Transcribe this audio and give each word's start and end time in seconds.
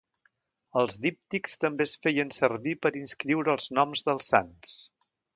Els 0.81 0.95
díptics 1.01 1.51
també 1.65 1.85
es 1.89 1.93
feien 2.05 2.31
servir 2.37 2.73
per 2.85 2.91
inscriure 3.01 3.53
els 3.57 3.67
noms 3.81 4.03
dels 4.09 4.31
sants. 4.33 4.73